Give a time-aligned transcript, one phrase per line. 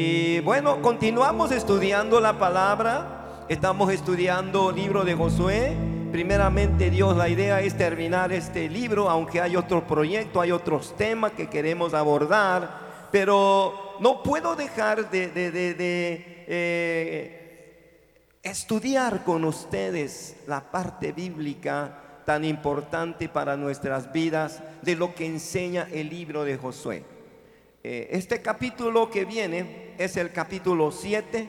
[0.00, 3.46] Y bueno, continuamos estudiando la palabra.
[3.48, 5.76] Estamos estudiando el libro de Josué.
[6.12, 11.32] Primeramente Dios, la idea es terminar este libro, aunque hay otro proyecto, hay otros temas
[11.32, 15.32] que queremos abordar, pero no puedo dejar de,
[16.46, 17.34] eh,
[18.44, 25.88] estudiar con ustedes la parte bíblica tan importante para nuestras vidas de lo que enseña
[25.90, 27.17] el libro de Josué.
[27.90, 31.48] Eh, este capítulo que viene es el capítulo 7.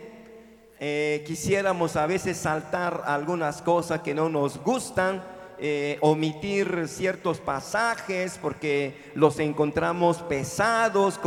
[0.80, 5.22] Eh, quisiéramos a veces saltar algunas cosas que no nos gustan,
[5.58, 11.20] eh, omitir ciertos pasajes porque los encontramos pesados,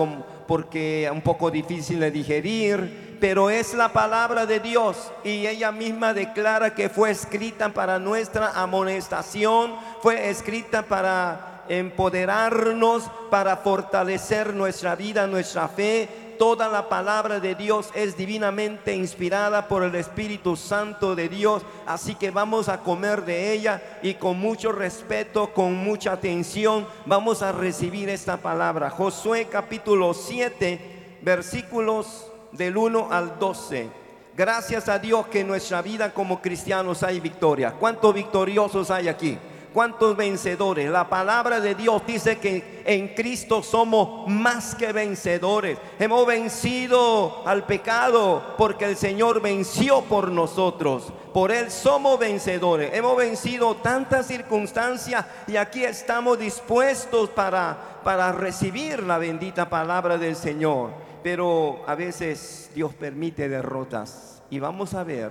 [0.48, 6.14] porque un poco difícil de digerir, pero es la palabra de Dios y ella misma
[6.14, 15.26] declara que fue escrita para nuestra amonestación, fue escrita para empoderarnos, para fortalecer nuestra vida,
[15.26, 21.30] nuestra fe, toda la palabra de Dios es divinamente inspirada por el Espíritu Santo de
[21.30, 21.62] Dios.
[21.86, 27.42] Así que vamos a comer de ella y con mucho respeto, con mucha atención, vamos
[27.42, 28.90] a recibir esta palabra.
[28.90, 33.88] Josué capítulo 7, versículos del 1 al 12.
[34.36, 37.72] Gracias a Dios que en nuestra vida como cristianos hay victoria.
[37.78, 39.38] ¿Cuántos victoriosos hay aquí?
[39.72, 40.90] ¿Cuántos vencedores?
[40.90, 45.78] La palabra de Dios dice que en Cristo somos más que vencedores.
[45.98, 51.12] Hemos vencido al pecado porque el Señor venció por nosotros.
[51.32, 52.92] Por Él somos vencedores.
[52.92, 60.36] Hemos vencido tantas circunstancias y aquí estamos dispuestos para, para recibir la bendita palabra del
[60.36, 60.90] Señor.
[61.22, 65.30] Pero a veces Dios permite derrotas y vamos a ver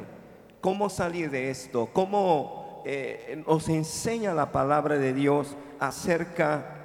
[0.62, 6.77] cómo salir de esto, cómo eh, nos enseña la palabra de Dios acerca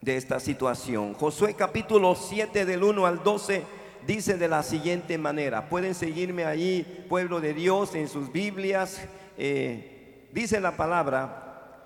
[0.00, 1.14] de esta situación.
[1.14, 3.62] Josué capítulo 7 del 1 al 12
[4.06, 5.68] dice de la siguiente manera.
[5.68, 9.00] Pueden seguirme ahí, pueblo de Dios, en sus Biblias.
[9.36, 11.84] Eh, dice la palabra,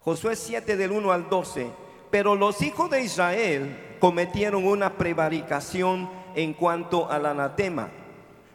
[0.00, 1.68] Josué 7 del 1 al 12.
[2.10, 7.90] Pero los hijos de Israel cometieron una prevaricación en cuanto al anatema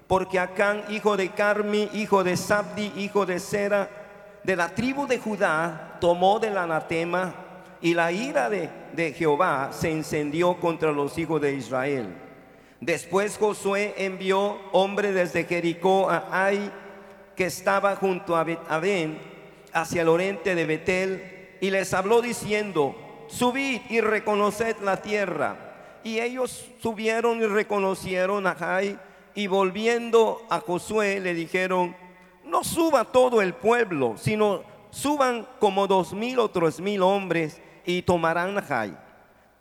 [0.07, 3.89] porque Acán, hijo de Carmi, hijo de Sabdi, hijo de Sera,
[4.43, 7.33] de la tribu de Judá, tomó del anatema
[7.81, 12.13] y la ira de, Jehová se encendió contra los hijos de Israel.
[12.79, 16.71] Después Josué envió hombre desde Jericó a Ai,
[17.35, 19.19] que estaba junto a Ben,
[19.73, 22.95] hacia el oriente de Betel, y les habló diciendo,
[23.27, 25.57] subid y reconoced la tierra.
[26.03, 28.99] Y ellos subieron y reconocieron a Ai,
[29.35, 31.95] y volviendo a Josué le dijeron,
[32.45, 38.01] no suba todo el pueblo, sino suban como dos mil o tres mil hombres y
[38.01, 38.97] tomarán Jai.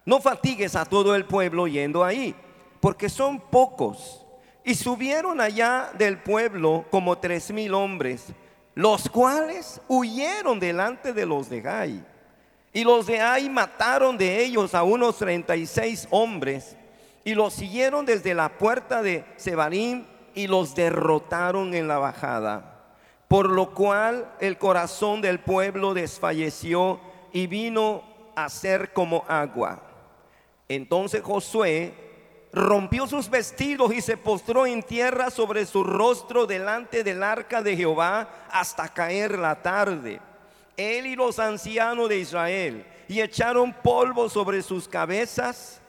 [0.06, 2.34] No fatigues a todo el pueblo yendo ahí,
[2.80, 4.24] porque son pocos.
[4.64, 8.26] Y subieron allá del pueblo como tres mil hombres,
[8.74, 12.04] los cuales huyeron delante de los de Jai.
[12.72, 16.76] Y los de Ai mataron de ellos a unos treinta y seis hombres
[17.24, 20.04] y los siguieron desde la puerta de Sebarim
[20.34, 22.82] y los derrotaron en la bajada.
[23.28, 27.00] Por lo cual el corazón del pueblo desfalleció
[27.32, 28.02] y vino
[28.36, 29.82] a ser como agua.
[30.68, 31.94] Entonces Josué
[32.52, 37.76] rompió sus vestidos y se postró en tierra sobre su rostro delante del arca de
[37.76, 40.20] Jehová hasta caer la tarde.
[40.76, 45.80] Él y los ancianos de Israel y echaron polvo sobre sus cabezas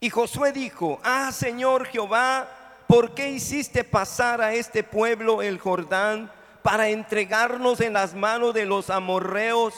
[0.00, 2.48] y Josué dijo, ah Señor Jehová,
[2.86, 6.30] ¿por qué hiciste pasar a este pueblo el Jordán
[6.62, 9.74] para entregarnos en las manos de los amorreos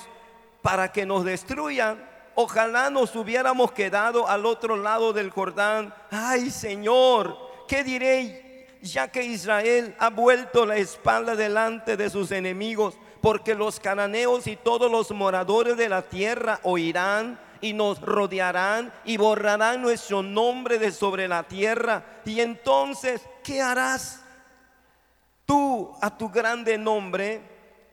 [0.60, 2.04] para que nos destruyan?
[2.34, 5.94] Ojalá nos hubiéramos quedado al otro lado del Jordán.
[6.10, 7.36] Ay Señor,
[7.68, 8.78] ¿qué diré?
[8.82, 14.56] Ya que Israel ha vuelto la espalda delante de sus enemigos, porque los cananeos y
[14.56, 20.92] todos los moradores de la tierra oirán y nos rodearán y borrarán nuestro nombre de
[20.92, 22.04] sobre la tierra.
[22.24, 24.22] Y entonces, ¿qué harás
[25.44, 27.41] tú a tu grande nombre?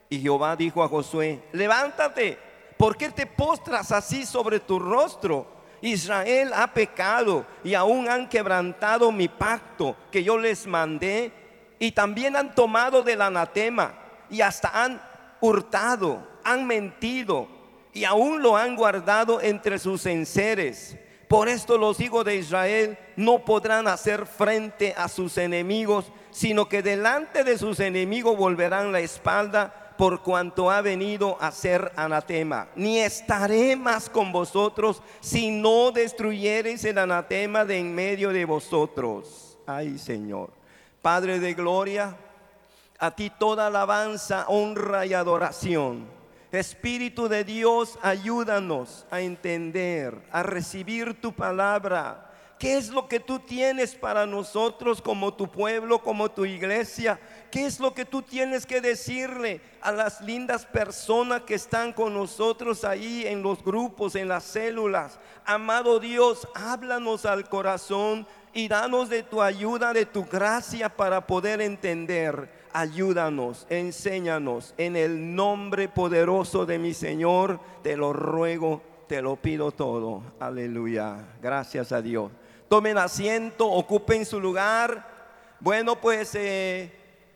[0.10, 2.38] Y Jehová dijo a Josué, levántate,
[2.78, 5.48] ¿por qué te postras así sobre tu rostro?
[5.81, 11.31] Israel ha pecado y aún han quebrantado mi pacto que yo les mandé
[11.80, 13.94] y también han tomado del anatema
[14.30, 15.01] y hasta han
[15.42, 17.48] hurtado, han mentido
[17.95, 20.97] y aún lo han guardado entre sus enseres.
[21.30, 26.83] Por esto los hijos de Israel no podrán hacer frente a sus enemigos, sino que
[26.83, 32.68] delante de sus enemigos volverán la espalda por cuanto ha venido a ser anatema.
[32.75, 39.57] Ni estaré más con vosotros si no destruyereis el anatema de en medio de vosotros.
[39.65, 40.51] Ay Señor.
[41.01, 42.18] Padre de gloria,
[43.00, 46.15] a ti toda alabanza, honra y adoración.
[46.56, 52.25] Espíritu de Dios, ayúdanos a entender, a recibir tu palabra
[52.57, 57.19] ¿Qué es lo que tú tienes para nosotros como tu pueblo, como tu iglesia?
[57.52, 62.13] ¿Qué es lo que tú tienes que decirle a las lindas personas que están con
[62.13, 65.19] nosotros ahí en los grupos, en las células?
[65.46, 71.60] Amado Dios, háblanos al corazón y danos de tu ayuda, de tu gracia para poder
[71.60, 72.50] entender.
[72.77, 74.74] Ayúdanos, enséñanos.
[74.77, 80.22] En el nombre poderoso de mi Señor, te lo ruego, te lo pido todo.
[80.39, 81.25] Aleluya.
[81.42, 82.31] Gracias a Dios
[82.68, 85.56] tomen asiento, ocupen su lugar.
[85.60, 86.92] Bueno, pues eh,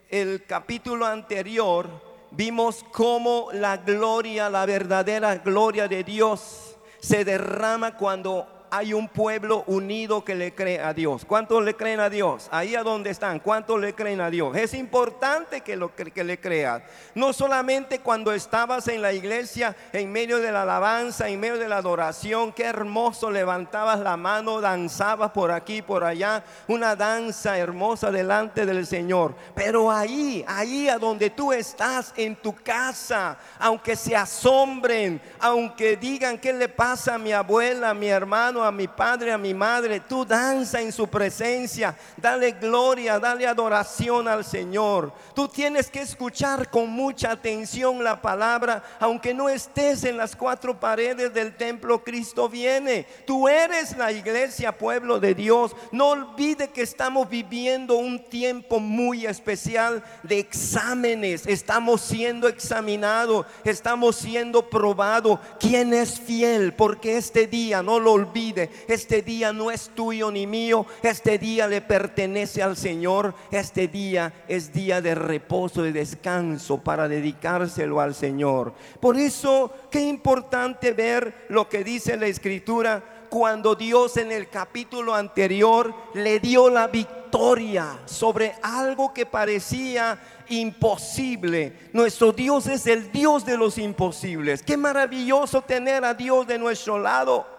[0.10, 1.88] el capítulo anterior
[2.32, 9.64] vimos cómo la gloria, la verdadera gloria de Dios se derrama cuando hay un pueblo
[9.68, 11.26] unido que le cree a Dios.
[11.26, 12.48] ¿Cuántos le creen a Dios?
[12.52, 14.56] Ahí a donde están, ¿cuántos le creen a Dios?
[14.56, 16.82] Es importante que, lo, que le creas.
[17.16, 21.68] No solamente cuando estabas en la iglesia, en medio de la alabanza, en medio de
[21.68, 28.12] la adoración, qué hermoso, levantabas la mano, danzabas por aquí, por allá, una danza hermosa
[28.12, 29.36] delante del Señor.
[29.56, 36.38] Pero ahí, ahí a donde tú estás, en tu casa, aunque se asombren, aunque digan
[36.38, 40.00] qué le pasa a mi abuela, a mi hermano, a mi padre, a mi madre,
[40.02, 45.14] tú danza en su presencia, dale gloria, dale adoración al Señor.
[45.34, 50.80] Tú tienes que escuchar con mucha atención la palabra, aunque no estés en las cuatro
[50.80, 53.06] paredes del templo, Cristo viene.
[53.26, 55.76] Tú eres la iglesia, pueblo de Dios.
[55.92, 61.46] No olvide que estamos viviendo un tiempo muy especial de exámenes.
[61.48, 65.40] Estamos siendo examinados, estamos siendo probados.
[65.60, 66.74] ¿Quién es fiel?
[66.74, 68.49] Porque este día, no lo olvide
[68.88, 74.34] este día no es tuyo ni mío, este día le pertenece al Señor, este día
[74.48, 78.74] es día de reposo, y descanso para dedicárselo al Señor.
[79.00, 85.14] Por eso, qué importante ver lo que dice la Escritura cuando Dios en el capítulo
[85.14, 90.20] anterior le dio la victoria sobre algo que parecía
[90.50, 91.90] imposible.
[91.94, 94.64] Nuestro Dios es el Dios de los imposibles.
[94.64, 97.59] Qué maravilloso tener a Dios de nuestro lado.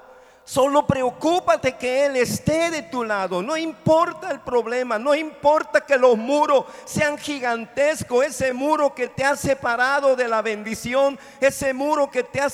[0.50, 3.40] Solo preocúpate que Él esté de tu lado.
[3.40, 8.26] No importa el problema, no importa que los muros sean gigantescos.
[8.26, 12.48] Ese muro que te ha separado de la bendición, ese muro que te ha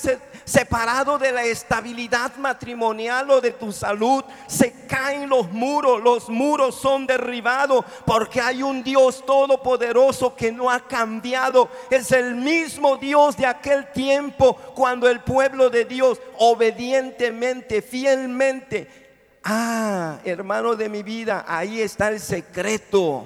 [0.45, 4.23] separado de la estabilidad matrimonial o de tu salud.
[4.45, 10.69] Se caen los muros, los muros son derribados porque hay un Dios todopoderoso que no
[10.69, 11.67] ha cambiado.
[11.89, 19.07] Es el mismo Dios de aquel tiempo cuando el pueblo de Dios obedientemente fielmente.
[19.43, 23.25] Ah, hermano de mi vida, ahí está el secreto.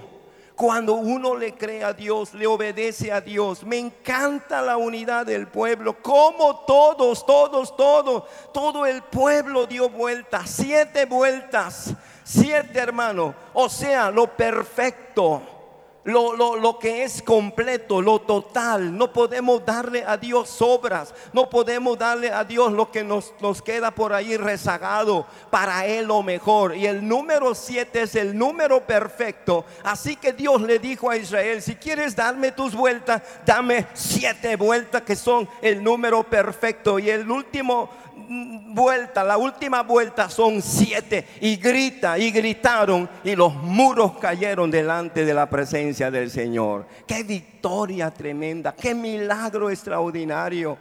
[0.56, 3.63] Cuando uno le cree a Dios, le obedece a Dios.
[3.63, 6.02] Me encanta la unidad del pueblo.
[6.04, 13.34] Como todos, todos, todos, todo el pueblo dio vueltas, siete vueltas, siete hermano.
[13.54, 15.61] O sea, lo perfecto
[16.03, 18.98] lo, que es completo, lo total.
[18.98, 23.62] No podemos darle a Dios obras, no podemos darle a Dios lo que nos, nos
[23.62, 25.25] queda por ahí rezagado.
[25.50, 26.75] Para Él lo mejor.
[26.75, 29.65] Y el número 7 es el número perfecto.
[29.83, 35.04] Así que Dios le dijo a Israel, si quieres darme tus vueltas, dame siete vueltas
[35.04, 36.99] que son el número perfecto.
[36.99, 37.90] Y el último
[38.28, 41.28] vuelta, la última vuelta son siete.
[41.42, 46.86] Y grita, y gritaron, y los muros cayeron delante de la presencia del Señor.
[47.06, 50.78] Qué victoria tremenda, qué milagro extraordinario.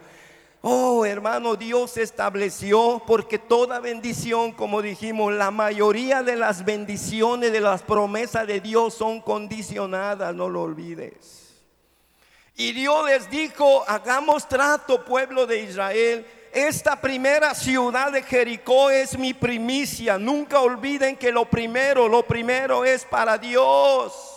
[0.62, 7.61] Oh, hermano, Dios estableció, porque toda bendición, como dijimos, la mayoría de las bendiciones de
[7.61, 11.57] las promesas de Dios son condicionadas, no lo olvides.
[12.57, 19.17] Y Dios les dijo, hagamos trato, pueblo de Israel, esta primera ciudad de Jericó es
[19.17, 20.19] mi primicia.
[20.19, 24.29] Nunca olviden que lo primero, lo primero es para Dios.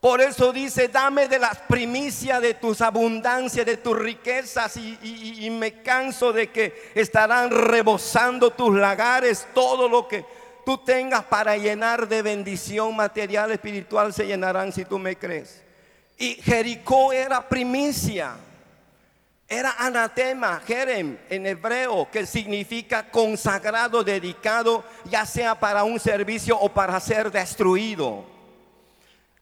[0.00, 5.82] Por eso dice, dame de las primicias de tus abundancias, de tus riquezas, y, me
[5.82, 10.24] canso de que estarán rebosando tus lagares, todo lo que
[10.64, 15.62] tú tengas para llenar de bendición material, espiritual, se llenarán si tú me crees.
[16.16, 18.36] Y Jericó era primicia.
[19.46, 26.68] Era anatema, Jerem, en hebreo, que significa consagrado, dedicado, ya sea para un servicio o
[26.68, 28.39] para ser destruido.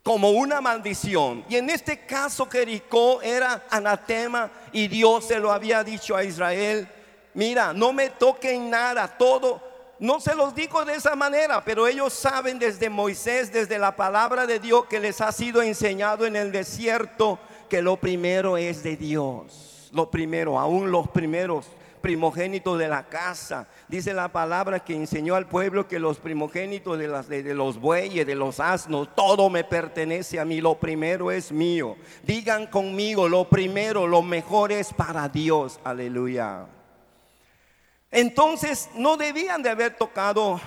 [0.08, 1.44] Como una maldición.
[1.50, 6.88] Y en este caso Jericó era anatema y Dios se lo había dicho a Israel,
[7.34, 9.60] mira, no me toquen nada, todo.
[9.98, 14.46] No se los dijo de esa manera, pero ellos saben desde Moisés, desde la palabra
[14.46, 17.38] de Dios que les ha sido enseñado en el desierto,
[17.68, 19.90] que lo primero es de Dios.
[19.92, 21.66] Lo primero, aún los primeros
[21.98, 23.68] primogénitos de la casa.
[23.88, 28.60] Dice la palabra que enseñó al pueblo que los primogénitos de, los bueyes, de los
[28.60, 31.96] asnos, todo me pertenece a mí, lo primero es mío.
[32.22, 35.80] Digan conmigo, lo primero, lo mejor es para Dios.
[35.84, 36.66] Aleluya.
[38.10, 40.60] Entonces no debían de haber tocado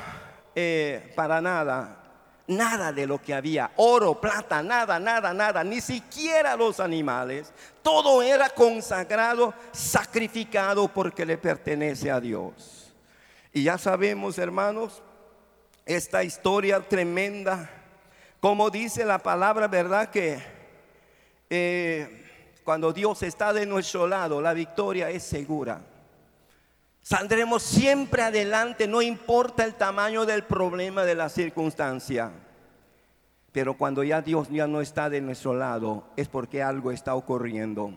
[0.56, 2.01] eh, para nada
[2.48, 7.54] nada de lo que había, oro, plata, nada, nada, nada, ni siquiera los animales.
[7.82, 12.94] Todo era consagrado, sacrificado porque le pertenece a Dios.
[13.54, 15.02] Y ya sabemos, hermanos,
[15.86, 17.70] esta historia tremenda,
[18.40, 20.10] como dice la palabra, ¿verdad?
[20.10, 20.42] Que
[21.50, 22.26] eh,
[22.64, 25.82] cuando Dios está de nuestro lado, la victoria es segura.
[27.02, 32.32] Saldremos siempre adelante, no importa el tamaño del problema de la circunstancia.
[33.52, 37.94] Pero cuando ya Dios ya no está de nuestro lado, es porque algo está ocurriendo.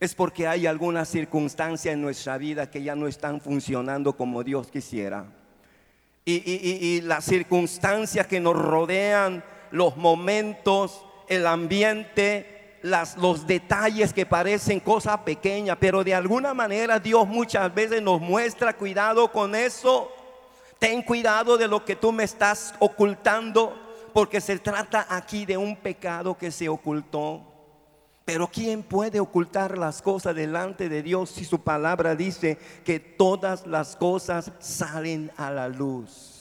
[0.00, 4.70] Es porque hay alguna circunstancia en nuestra vida que ya no están funcionando como Dios
[4.70, 5.26] quisiera.
[6.28, 12.55] Y, las circunstancias que nos rodean, los momentos, el ambiente,
[13.16, 18.76] los detalles que parecen cosas pequeñas, pero de alguna manera Dios muchas veces nos muestra
[18.76, 20.12] cuidado con eso.
[20.78, 23.74] Ten cuidado de lo que tú me estás ocultando,
[24.12, 27.42] porque se trata aquí de un pecado que se ocultó.
[28.24, 33.66] Pero ¿quién puede ocultar las cosas delante de Dios si su palabra dice que todas
[33.66, 36.35] las cosas salen a la luz?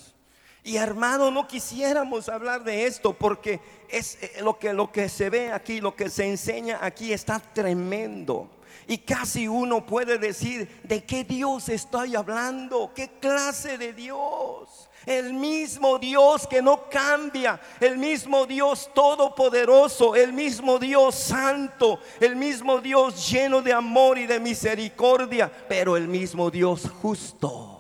[0.66, 5.30] Y hermano, no quisiéramos hablar de esto porque es eh, lo que, lo que se
[5.30, 8.50] ve aquí, lo que se enseña aquí está tremendo.
[8.88, 12.92] Y casi uno puede decir, ¿de qué Dios estoy hablando?
[12.96, 14.90] ¿Qué clase de Dios?
[15.06, 22.36] El mismo Dios que no cambia, el mismo Dios todopoderoso, el mismo Dios santo, el
[22.36, 27.75] mismo Dios lleno de amor y de misericordia, pero el mismo Dios justo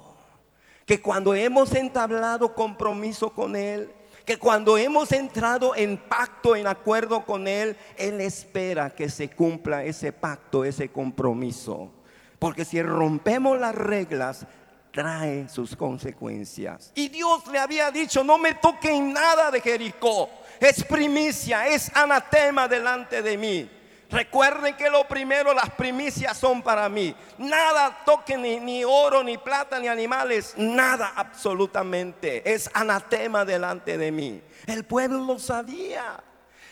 [0.85, 3.91] que cuando hemos entablado compromiso con Él,
[4.25, 9.83] que cuando hemos entrado en pacto, en acuerdo con Él, Él espera que se cumpla
[9.83, 11.91] ese pacto, ese compromiso.
[12.39, 14.45] Porque si rompemos las reglas,
[14.91, 16.91] trae sus consecuencias.
[16.95, 20.29] Y Dios le había dicho, no me toquen nada de Jericó.
[20.59, 23.69] Es primicia, es anatema delante de mí.
[24.15, 27.13] Recuerden que lo primero, las primicias son para mí.
[27.37, 30.53] Nada toque ni, oro, ni plata, ni animales.
[30.55, 32.41] Nada absolutamente.
[32.49, 34.41] Es anatema delante de mí.
[34.67, 36.23] El pueblo lo sabía.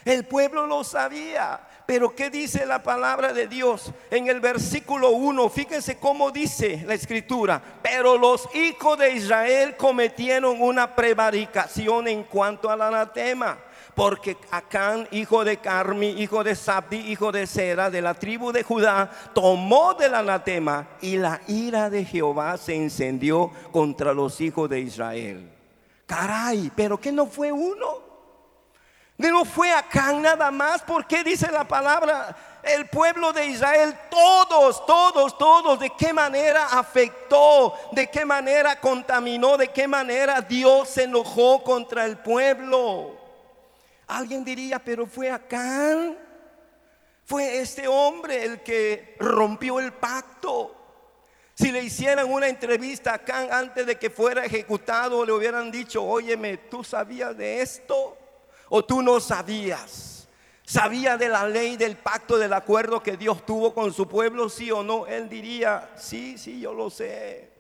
[0.06, 1.60] El pueblo lo sabía.
[1.86, 5.50] Pero ¿qué dice la palabra de Dios en el versículo 1?
[5.50, 7.62] Fíjense cómo dice la escritura.
[7.82, 13.58] Pero los hijos de Israel cometieron una prevaricación en cuanto al anatema
[13.96, 18.64] porque Acán, hijo de Carmi, hijo de Sabdi, hijo de Sera, de la tribu de
[18.64, 24.80] Judá, tomó del anatema y la ira de Jehová se encendió contra los hijos de
[24.80, 25.52] Israel.
[26.06, 28.04] Caray, pero que no fue uno.
[29.18, 35.38] No fue Acán nada más, porque dice la palabra, el pueblo de Israel, todos, todos,
[35.38, 41.64] todos, de qué manera afectó, de qué manera contaminó, de qué manera Dios se enojó
[41.64, 43.23] contra el pueblo.
[44.14, 46.16] Alguien diría, pero fue Acán.
[47.26, 50.76] Fue este hombre el que rompió el pacto.
[51.56, 56.04] Si le hicieran una entrevista a Acán antes de que fuera ejecutado, le hubieran dicho,
[56.04, 58.16] óyeme, ¿tú sabías de esto?
[58.70, 60.28] ¿O tú no sabías?
[60.64, 64.48] ¿Sabía de la ley, del pacto, del acuerdo que Dios tuvo con su pueblo?
[64.48, 65.08] Sí o no.
[65.08, 67.53] Él diría, sí, sí, yo lo sé.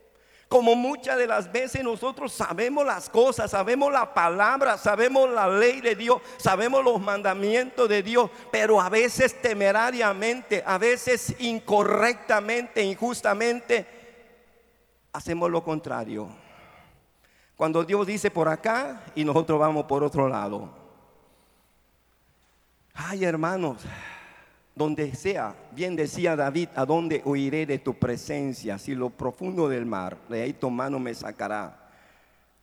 [0.53, 5.81] Como muchas de las veces nosotros sabemos las cosas, sabemos la palabra, sabemos la ley
[5.81, 13.87] de Dios, sabemos los mandamientos de Dios, pero a veces temerariamente, a veces incorrectamente, injustamente,
[15.11, 16.29] hacemos lo contrario.
[17.55, 20.69] Cuando Dios dice por acá y nosotros vamos por otro lado.
[22.93, 23.77] Ay, hermanos,
[24.75, 28.79] donde sea, bien decía David, ¿a dónde huiré de tu presencia?
[28.79, 31.79] Si lo profundo del mar, de ahí tu mano me sacará.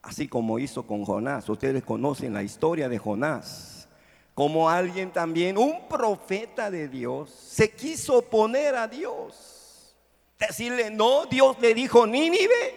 [0.03, 1.49] Así como hizo con Jonás.
[1.49, 3.89] Ustedes conocen la historia de Jonás.
[4.35, 9.95] Como alguien también, un profeta de Dios, se quiso oponer a Dios.
[10.39, 12.75] Decirle, no, Dios le dijo Nínive.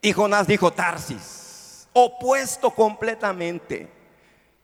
[0.00, 1.86] Y Jonás dijo Tarsis.
[1.92, 4.01] Opuesto completamente.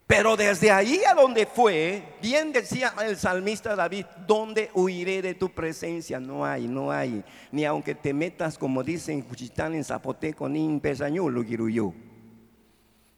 [0.08, 5.50] Pero desde ahí a donde fue, bien decía el salmista David, ¿dónde huiré de tu
[5.50, 6.18] presencia?
[6.18, 7.22] No hay, no hay.
[7.52, 11.44] Ni aunque te metas, como dicen Juchitán en Zapoteco, ni en Pesañulo,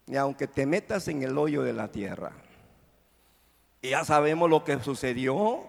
[0.06, 2.32] Ni aunque te metas en el hoyo de la tierra.
[3.82, 5.60] Y ya sabemos lo que sucedió,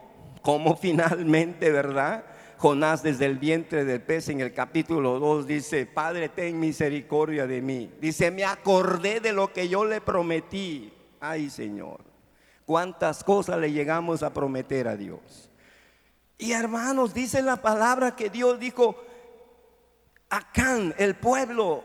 [0.41, 2.25] cómo finalmente, ¿verdad?
[2.57, 7.61] Jonás desde el vientre del pez en el capítulo 2 dice, Padre, ten misericordia de
[7.61, 7.91] mí.
[8.01, 12.01] Dice, me acordé de lo que yo le prometí Ay Señor,
[12.65, 15.51] cuántas cosas le llegamos a prometer a Dios.
[16.39, 18.95] Y hermanos, dice la palabra que Dios dijo,
[20.29, 21.83] Acán, el pueblo,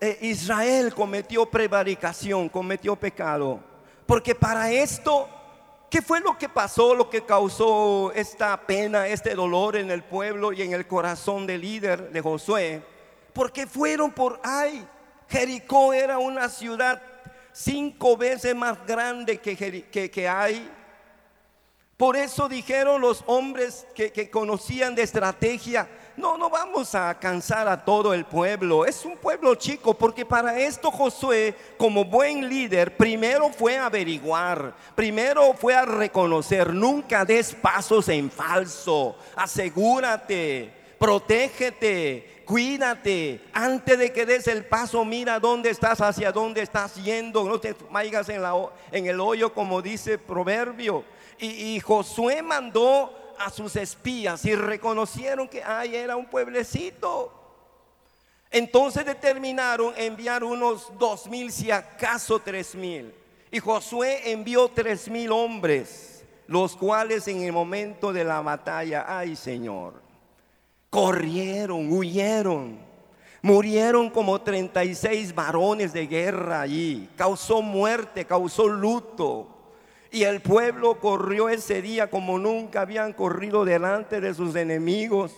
[0.00, 3.60] de Israel cometió prevaricación, cometió pecado.
[4.04, 5.30] Porque para esto,
[5.88, 10.52] ¿qué fue lo que pasó, lo que causó esta pena, este dolor en el pueblo
[10.52, 12.82] y en el corazón del líder de Josué?
[13.32, 14.86] Porque fueron por, ay,
[15.28, 17.00] Jericó era una ciudad
[17.54, 20.68] cinco veces más grande que, que, hay.
[21.96, 27.68] Por eso dijeron los hombres que, que, conocían de estrategia, no, no vamos a cansar
[27.68, 32.96] a todo el pueblo, es un pueblo chico, porque para esto Josué, como buen líder,
[32.96, 43.40] primero fue averiguar, primero fue a reconocer, nunca des pasos en falso, asegúrate, protégete, cuídate.
[43.52, 47.44] Antes de que des el paso, mira dónde estás, hacia dónde estás yendo.
[47.44, 51.04] No te vayas en, el hoyo, como dice Proverbio.
[51.38, 57.32] Y, Josué mandó a sus espías y reconocieron que ahí era un pueblecito.
[58.50, 63.12] Entonces determinaron enviar unos dos mil, si acaso tres mil.
[63.50, 69.34] Y Josué envió tres mil hombres, los cuales en el momento de la batalla, ay
[69.34, 70.03] Señor,
[70.94, 72.78] corrieron, huyeron.
[73.42, 77.08] Murieron como 36 varones de guerra allí.
[77.16, 79.48] Causó muerte, causó luto.
[80.12, 85.32] Y el pueblo corrió ese día como nunca habían corrido delante de sus enemigos,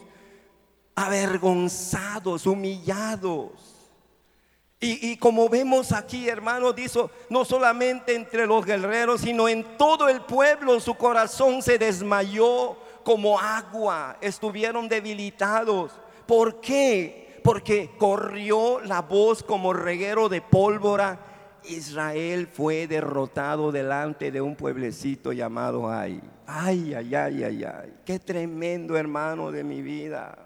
[0.94, 3.52] avergonzados, humillados.
[4.78, 10.10] Y, y, como vemos aquí, hermanos, dice, no solamente entre los guerreros, sino en todo
[10.10, 12.76] el pueblo su corazón se desmayó
[13.06, 15.92] como agua, estuvieron debilitados.
[16.26, 17.38] ¿Por qué?
[17.44, 21.20] Porque corrió la voz como reguero de pólvora.
[21.68, 26.20] Israel fue derrotado delante de un pueblecito llamado Ay.
[26.48, 27.94] Ay, ay, ay, ay, ay.
[28.04, 30.45] Qué tremendo hermano de mi vida.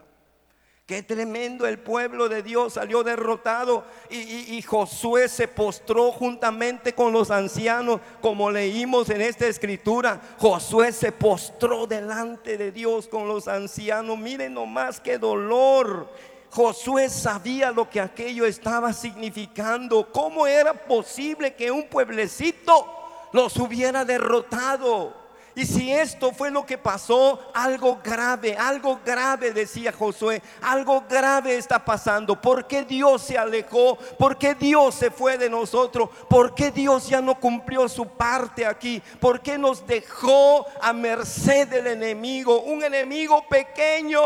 [0.91, 7.31] Qué tremendo el pueblo de Dios salió derrotado y, Josué se postró juntamente con los
[7.31, 10.21] ancianos, como leímos en esta escritura.
[10.39, 14.19] Josué se postró delante de Dios con los ancianos.
[14.19, 16.13] Miren nomás qué dolor.
[16.51, 20.11] Josué sabía lo que aquello estaba significando.
[20.11, 22.85] ¿Cómo era posible que un pueblecito
[23.31, 25.20] los hubiera derrotado?
[25.55, 31.57] Y si esto fue lo que pasó, algo grave, algo grave, decía Josué, algo grave
[31.57, 32.41] está pasando.
[32.41, 33.97] ¿Por qué Dios se alejó?
[34.19, 36.09] ¿Por qué Dios se fue de nosotros?
[36.29, 39.03] ¿Por qué Dios ya no cumplió su parte aquí?
[39.19, 42.61] ¿Por qué nos dejó a merced del enemigo?
[42.61, 44.21] Un enemigo pequeño.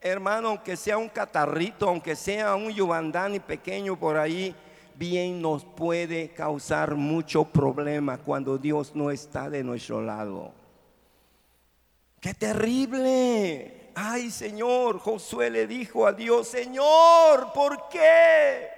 [0.00, 4.54] Hermano, aunque sea un catarrito, aunque sea un yubandani pequeño por ahí,
[4.98, 10.52] bien nos puede causar mucho problema cuando Dios no está de nuestro lado.
[12.20, 13.92] ¡Qué terrible!
[13.94, 18.77] Ay, Señor, Josué le dijo a Dios, Señor, ¿por qué?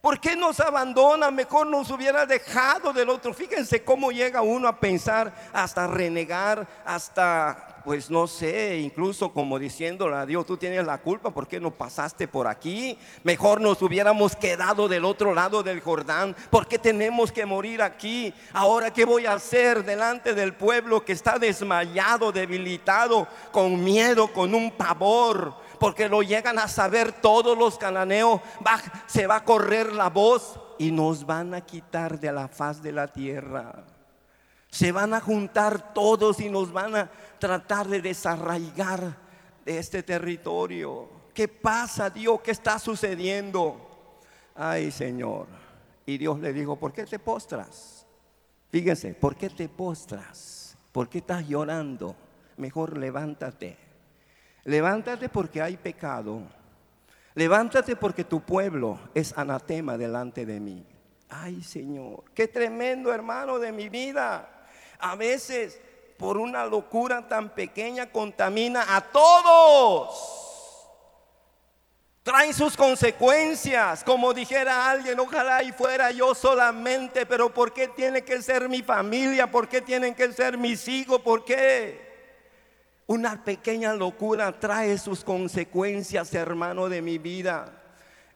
[0.00, 1.30] ¿Por qué nos abandona?
[1.30, 3.34] Mejor nos hubiera dejado del otro.
[3.34, 10.16] Fíjense cómo llega uno a pensar hasta renegar, hasta pues no sé, incluso como diciéndole
[10.16, 12.98] a Dios, tú tienes la culpa, ¿por qué no pasaste por aquí?
[13.24, 18.34] Mejor nos hubiéramos quedado del otro lado del Jordán, ¿por qué tenemos que morir aquí?
[18.52, 24.54] Ahora, ¿qué voy a hacer delante del pueblo que está desmayado, debilitado, con miedo, con
[24.54, 25.54] un pavor?
[25.80, 28.42] Porque lo llegan a saber todos los cananeos,
[29.06, 32.92] se va a correr la voz y nos van a quitar de la faz de
[32.92, 33.86] la tierra.
[34.68, 39.16] Se van a juntar todos y nos van a tratar de desarraigar
[39.64, 41.08] de este territorio.
[41.32, 42.42] ¿Qué pasa, Dios?
[42.42, 44.20] ¿Qué está sucediendo?
[44.54, 45.46] Ay, Señor.
[46.04, 48.06] Y Dios le dijo, ¿por qué te postras?
[48.70, 50.76] Fíjense, ¿por qué te postras?
[50.92, 52.14] ¿Por qué estás llorando?
[52.58, 53.89] Mejor levántate.
[54.70, 56.42] Levántate porque hay pecado.
[57.34, 60.86] Levántate porque tu pueblo es anatema delante de mí.
[61.28, 64.48] Ay, Señor, qué tremendo hermano de mi vida.
[65.00, 65.80] A veces
[66.16, 70.38] por una locura tan pequeña contamina a todos.
[72.22, 74.04] traen sus consecuencias.
[74.04, 78.82] Como dijera alguien, ojalá y fuera yo solamente, pero ¿por qué tiene que ser mi
[78.82, 79.50] familia?
[79.50, 81.20] ¿Por qué tienen que ser mis hijos?
[81.22, 82.09] ¿Por qué?
[83.10, 87.72] Una pequeña locura trae sus consecuencias, hermano de mi vida.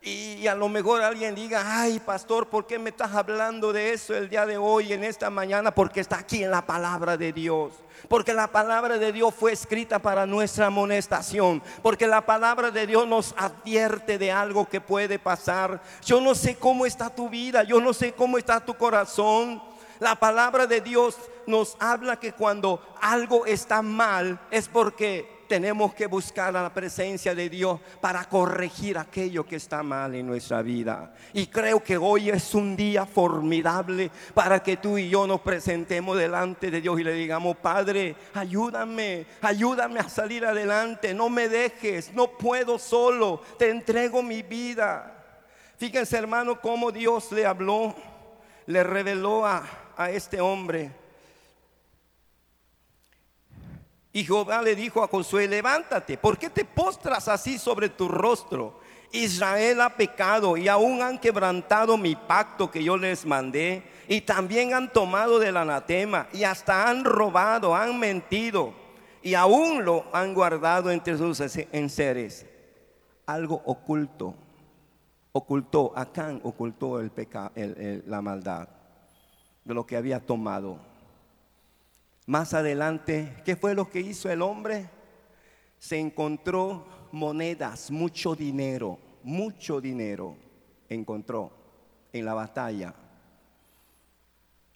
[0.02, 4.16] Y a lo mejor alguien diga, ay pastor, ¿por qué me estás hablando de eso
[4.16, 5.72] el día de hoy, en esta mañana?
[5.72, 7.72] Porque está aquí en la palabra de Dios.
[8.08, 11.62] Porque la palabra de Dios fue escrita para nuestra amonestación.
[11.80, 15.80] Porque la palabra de Dios nos advierte de algo que puede pasar.
[16.04, 19.62] Yo no sé cómo está tu vida, yo no sé cómo está tu corazón.
[20.00, 26.06] La palabra de Dios nos habla que cuando algo está mal es porque tenemos que
[26.06, 31.14] buscar la presencia de Dios para corregir aquello que está mal en nuestra vida.
[31.32, 36.16] Y creo que hoy es un día formidable para que tú y yo nos presentemos
[36.16, 42.12] delante de Dios y le digamos, Padre, ayúdame, ayúdame a salir adelante, no me dejes,
[42.12, 45.10] no puedo solo, te entrego mi vida.
[45.76, 47.94] Fíjense hermano cómo Dios le habló,
[48.66, 50.92] le reveló a, a este hombre
[54.16, 58.78] Y Jehová le dijo a Josué, levántate, ¿por qué te postras así sobre tu rostro?
[59.10, 64.72] Israel ha pecado y aún han quebrantado mi pacto que yo les mandé y también
[64.72, 68.72] han tomado del anatema y hasta han robado, han mentido
[69.20, 71.40] y aún lo han guardado entre sus
[71.72, 72.46] enseres.
[73.26, 74.36] Algo oculto,
[75.32, 78.68] ocultó, Acán ocultó el pecado, la maldad
[79.64, 80.78] de lo que había tomado.
[82.26, 84.88] Más adelante, ¿qué fue lo que hizo el hombre?
[85.78, 90.36] Se encontró monedas, mucho dinero, mucho dinero
[90.88, 91.50] encontró
[92.12, 92.94] en la batalla.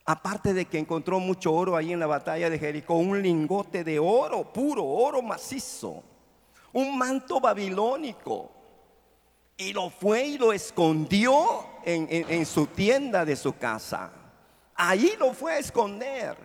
[0.04, 3.98] Aparte de que encontró mucho oro ahí en la batalla de Jericó, un lingote de
[3.98, 6.02] oro puro, oro macizo,
[6.72, 8.50] un manto babilónico.
[9.56, 11.44] Y lo fue y lo escondió
[11.84, 14.12] en, en su tienda de su casa.
[14.80, 16.36] Ahí lo fue a esconder.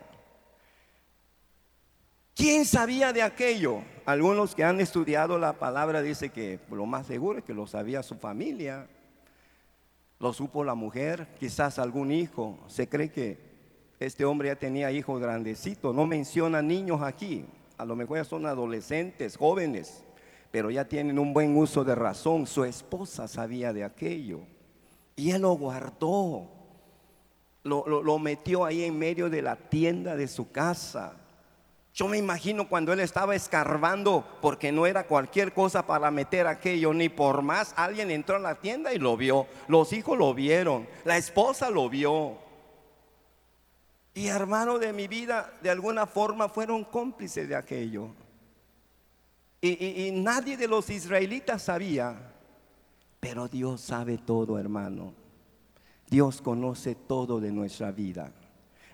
[2.34, 3.82] ¿Quién sabía de aquello?
[4.04, 8.02] Algunos que han estudiado la palabra dicen que lo más seguro es que lo sabía
[8.02, 8.88] su familia,
[10.18, 12.58] lo supo la mujer, quizás algún hijo.
[12.66, 13.38] Se cree que
[14.00, 17.46] este hombre ya tenía hijos grandecitos, no menciona niños aquí,
[17.78, 20.02] a lo mejor ya son adolescentes, jóvenes,
[20.50, 22.48] pero ya tienen un buen uso de razón.
[22.48, 24.40] Su esposa sabía de aquello
[25.14, 26.50] y él lo guardó,
[27.64, 31.16] lo, metió ahí en medio de la tienda de su casa
[31.94, 36.92] yo me imagino cuando él estaba escarbando, porque no era cualquier cosa para meter aquello,
[36.92, 40.88] ni por más alguien entró a la tienda y lo vio, los hijos lo vieron,
[41.04, 42.36] la esposa lo vio.
[44.12, 48.08] Y hermano de mi vida, de alguna forma fueron cómplices de aquello.
[49.60, 52.32] Y nadie de los israelitas sabía,
[53.20, 55.14] pero Dios sabe todo, hermano.
[56.08, 58.32] Dios conoce todo de nuestra vida.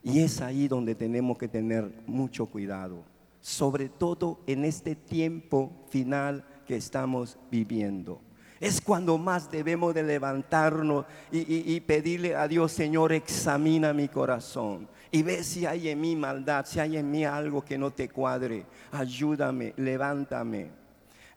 [0.03, 3.05] Y es ahí donde tenemos que tener mucho cuidado,
[3.41, 8.21] sobre todo en este tiempo final que estamos viviendo.
[8.59, 15.23] Es cuando más debemos de levantarnos y, pedirle a Dios, Señor, examina mi corazón y
[15.23, 18.67] ve si hay en mí maldad, si hay en mí algo que no te cuadre.
[18.93, 20.80] Ayúdame, levántame.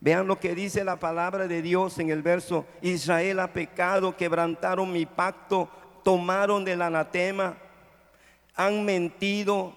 [0.03, 4.91] Vean lo que dice la palabra de Dios en el verso, Israel ha pecado, quebrantaron
[4.91, 5.69] mi pacto,
[6.03, 7.55] tomaron del anatema
[8.55, 9.73] han mentido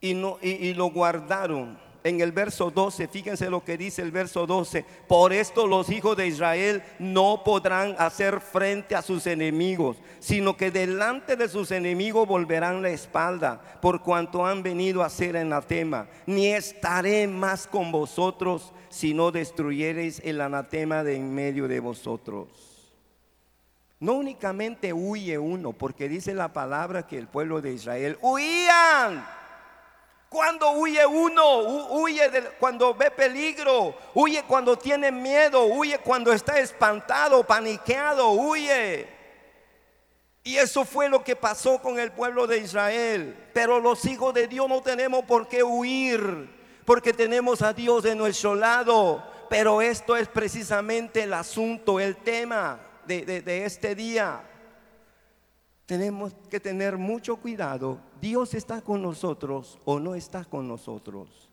[0.00, 1.78] y, no, y, lo guardaron.
[2.06, 4.84] En el verso 12, fíjense lo que dice el verso 12.
[5.08, 10.70] Por esto los hijos de Israel no podrán hacer frente a sus enemigos, sino que
[10.70, 16.06] delante de sus enemigos volverán la espalda, por cuanto han venido a ser anatema.
[16.26, 22.46] Ni estaré más con vosotros si no destruyereis el anatema de en medio de vosotros.
[23.98, 29.26] No únicamente huye uno, porque dice la palabra que el pueblo de Israel huían.
[30.28, 31.58] Cuando huye uno,
[31.90, 39.08] huye cuando ve peligro, huye cuando tiene miedo, huye cuando está espantado, paniqueado, huye.
[40.46, 43.36] Y eso fue lo que pasó con el pueblo de Israel.
[43.52, 46.48] Pero los hijos de Dios no tenemos por qué huir,
[46.84, 49.24] porque tenemos a Dios de nuestro lado.
[49.50, 54.40] Pero esto es precisamente el asunto, el tema de, este día.
[55.84, 57.98] Tenemos que tener mucho cuidado.
[58.20, 61.50] Dios está con nosotros o no está con nosotros.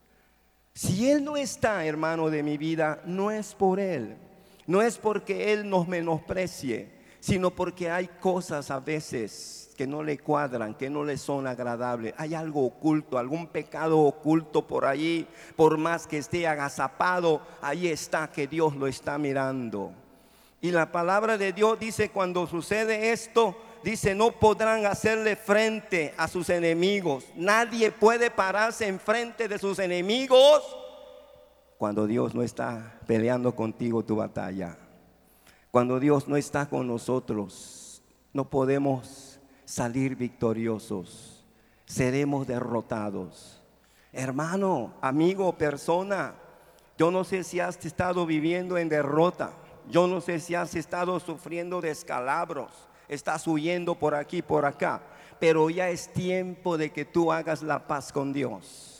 [0.73, 4.17] Si Él no está, hermano de mi vida, no es por Él.
[4.65, 10.17] No es porque Él nos menosprecie, sino porque hay cosas a veces que no le
[10.17, 12.13] cuadran, que no le son agradables.
[12.17, 18.31] Hay algo oculto, algún pecado oculto por allí, por más que esté agazapado, ahí está
[18.31, 19.91] que Dios lo está mirando.
[20.61, 26.27] Y la palabra de Dios dice cuando sucede esto, dice, no podrán hacerle frente a
[26.27, 27.25] sus enemigos.
[27.35, 30.63] Nadie puede pararse en frente de sus enemigos
[31.77, 34.77] cuando Dios no está peleando contigo tu batalla.
[35.69, 41.43] Cuando Dios no está con nosotros, no podemos salir victoriosos.
[41.85, 43.61] Seremos derrotados.
[44.13, 46.35] Hermano, amigo, persona,
[46.97, 49.51] yo no sé si has estado viviendo en derrota.
[49.89, 52.71] Yo no sé si has estado sufriendo descalabros.
[53.13, 55.01] Estás huyendo por aquí, por acá.
[55.39, 58.93] Pero ya es tiempo de que tú hagas la paz con Dios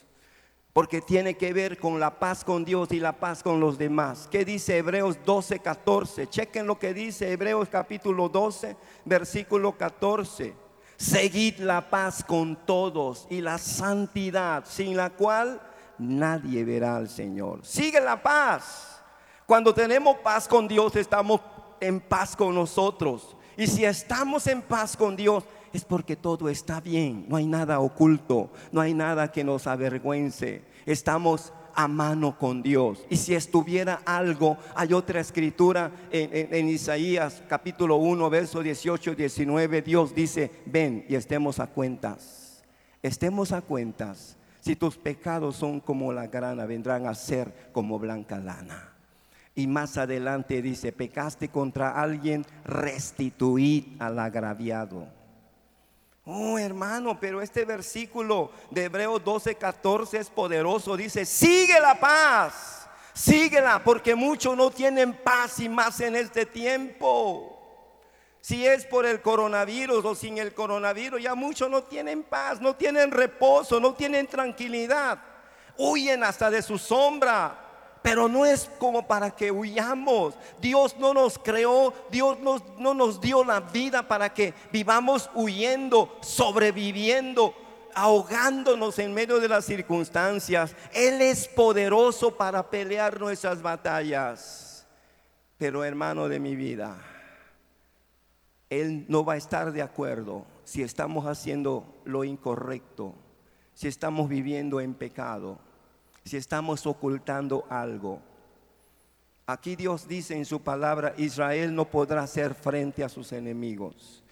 [0.73, 4.27] porque tiene que ver con la paz con Dios y la paz con los demás.
[4.29, 6.27] ¿Qué dice Hebreos 12, 14?
[6.27, 10.55] Chequen lo que dice Hebreos capítulo 12, versículo 14.
[10.97, 15.61] Seguid la paz con todos y la santidad, sin la cual
[15.99, 17.63] nadie verá al Señor.
[17.63, 18.99] Sigue la paz.
[19.45, 21.39] Cuando tenemos paz con Dios, estamos
[21.79, 23.35] en paz con nosotros.
[23.57, 27.79] Y si estamos en paz con Dios, es porque todo está bien, no hay nada
[27.79, 30.63] oculto, no hay nada que nos avergüence.
[30.85, 33.03] Estamos a mano con Dios.
[33.09, 39.81] Y si estuviera algo, hay otra escritura en, Isaías capítulo 1, verso 18 y 19,
[39.81, 42.63] Dios dice, ven y estemos a cuentas.
[43.01, 44.37] Estemos a cuentas.
[44.61, 48.92] Si tus pecados son como la grana, vendrán a ser como blanca lana.
[49.55, 55.07] Y más adelante dice, pecaste contra alguien, restituid al agraviado.
[56.25, 60.97] Oh, hermano, pero este versículo de Hebreos 12, 14 es poderoso.
[60.97, 67.49] Dice, sigue la paz, síguela, porque muchos no tienen paz y más en este tiempo.
[68.39, 72.75] Si es por el coronavirus o sin el coronavirus, ya muchos no tienen paz, no
[72.75, 75.19] tienen reposo, no tienen tranquilidad.
[75.77, 77.62] Huyen hasta de su sombra
[78.03, 80.35] pero no es como para que huyamos.
[80.61, 82.37] Dios no nos creó, Dios
[82.77, 87.55] no nos dio la vida para que vivamos huyendo, sobreviviendo,
[87.95, 90.75] ahogándonos en medio de las circunstancias.
[90.93, 94.85] Él es poderoso para pelear nuestras batallas.
[95.57, 96.97] Pero hermano de mi vida,
[98.69, 103.15] Él no va a estar de acuerdo si estamos haciendo lo incorrecto,
[103.73, 105.59] si estamos viviendo en pecado
[106.23, 108.21] si estamos ocultando algo.
[109.45, 114.23] Aquí Dios dice en su palabra, Israel no podrá hacer frente a sus enemigos.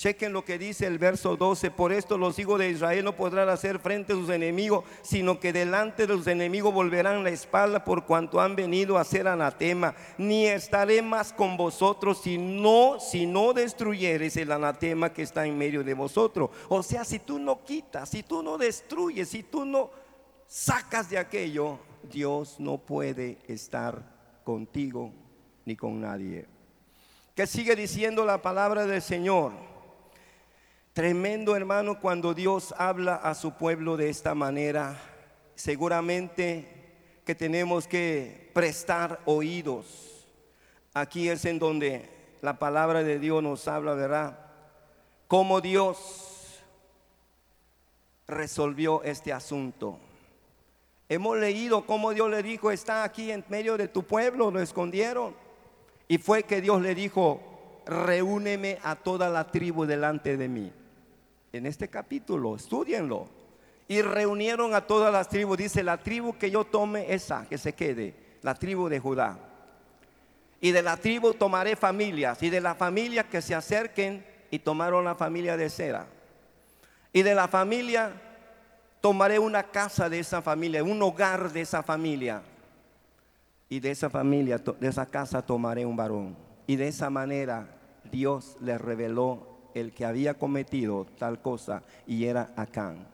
[0.00, 3.50] Chequen lo que dice el verso 12, por esto los hijos de Israel no podrán
[3.50, 8.06] hacer frente a sus enemigos, sino que delante de los enemigos volverán la espalda por
[8.06, 13.52] cuanto han venido a ser anatema, ni estaré más con vosotros si no, si no
[13.52, 16.48] destruyeres el anatema que está en medio de vosotros.
[16.70, 19.90] O sea, si tú no quitas, si tú no destruyes, si tú no
[20.50, 24.02] sacas de aquello, Dios no puede estar
[24.42, 25.12] contigo
[25.64, 26.46] ni con nadie.
[27.36, 29.52] ¿Qué sigue diciendo la palabra del Señor?
[30.92, 35.00] Tremendo hermano cuando Dios habla a su pueblo de esta manera.
[35.54, 40.26] Seguramente que tenemos que prestar oídos.
[40.92, 42.10] Aquí es en donde
[42.42, 44.36] la palabra de Dios nos habla, ¿verdad?
[45.28, 46.60] Cómo Dios
[48.26, 50.09] resolvió este asunto.
[51.10, 55.34] Hemos leído cómo Dios le dijo, está aquí en medio de tu pueblo, lo escondieron.
[56.06, 60.72] Y fue que Dios le dijo, reúneme a toda la tribu delante de mí.
[61.52, 63.28] En este capítulo, estudienlo.
[63.88, 65.58] Y reunieron a todas las tribus.
[65.58, 69.36] Dice, la tribu que yo tome, esa, que se quede, la tribu de Judá.
[70.60, 72.40] Y de la tribu tomaré familias.
[72.40, 76.06] Y de la familia que se acerquen, y tomaron la familia de Sera.
[77.12, 78.12] Y de la familia
[79.00, 82.42] tomaré una casa de esa familia, un hogar de esa familia.
[83.68, 86.36] Y de esa familia, de esa casa tomaré un varón.
[86.66, 87.68] Y de esa manera
[88.10, 93.06] Dios le reveló el que había cometido tal cosa y era Acán.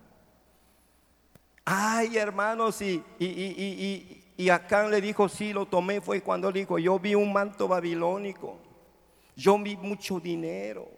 [1.64, 6.78] Ay, hermanos, y, y, y, y, Acán le dijo, sí, lo tomé, fue cuando dijo,
[6.78, 8.56] yo vi un manto babilónico,
[9.34, 10.88] yo vi mucho dinero,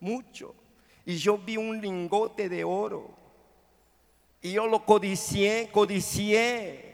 [0.00, 0.54] mucho,
[1.04, 3.10] y yo vi un lingote de oro,
[4.40, 6.88] y yo lo codicié, codicié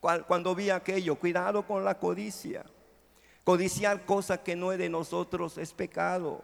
[0.00, 1.14] cuando vi aquello.
[1.14, 2.64] Cuidado con la codicia.
[3.44, 6.42] Codiciar cosas que no es de nosotros es pecado.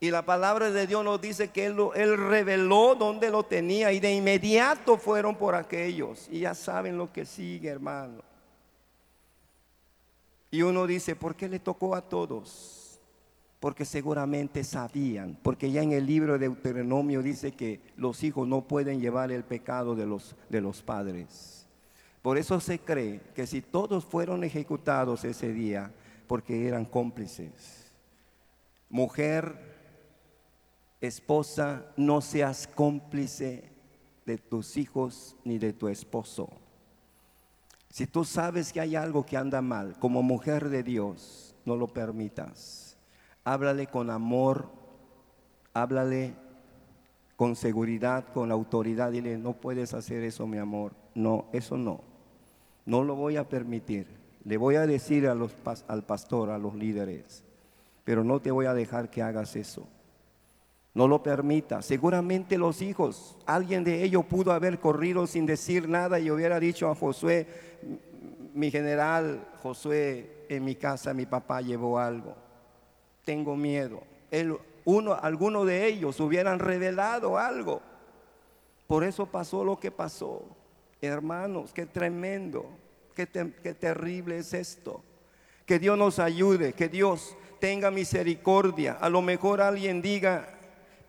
[0.00, 3.98] Y la palabra de Dios nos dice que él, él, reveló dónde lo tenía y
[3.98, 6.28] de inmediato fueron por aquellos.
[6.30, 8.22] Y ya saben lo que sigue, hermano.
[10.50, 12.77] Y uno dice, ¿por qué le tocó a todos?
[13.60, 18.62] Porque seguramente sabían, porque ya en el libro de Deuteronomio dice que los hijos no
[18.68, 21.66] pueden llevar el pecado de los, de los padres.
[22.22, 25.92] Por eso se cree que si todos fueron ejecutados ese día,
[26.28, 27.92] porque eran cómplices.
[28.90, 29.56] Mujer,
[31.00, 33.72] esposa, no seas cómplice
[34.24, 36.48] de tus hijos ni de tu esposo.
[37.90, 41.88] Si tú sabes que hay algo que anda mal, como mujer de Dios, no lo
[41.88, 42.87] permitas
[43.52, 44.68] háblale con amor,
[45.72, 46.34] háblale
[47.34, 50.92] con seguridad, con autoridad, dile, no puedes hacer eso, mi amor.
[51.14, 52.02] No, eso no.
[52.84, 54.06] No lo voy a permitir.
[54.44, 55.54] Le voy a decir a los,
[55.86, 57.42] al pastor, a los líderes,
[58.04, 59.88] pero no te voy a dejar que hagas eso.
[60.92, 61.80] No lo permita.
[61.80, 66.90] Seguramente los hijos, alguien de ellos pudo haber corrido sin decir nada y hubiera dicho
[66.90, 67.46] a Josué,
[68.52, 72.47] mi general Josué, en mi casa mi papá llevó algo
[73.28, 74.00] tengo miedo.
[74.30, 77.82] El, uno, algunos de ellos hubieran revelado algo.
[78.86, 80.42] Por eso pasó lo que pasó.
[81.02, 82.70] Hermanos, qué tremendo,
[83.14, 83.28] qué,
[83.62, 85.02] qué terrible es esto.
[85.66, 88.94] Que Dios nos ayude, que Dios tenga misericordia.
[88.98, 90.48] A lo mejor alguien diga,